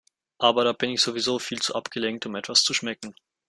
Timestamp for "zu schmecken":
2.63-3.13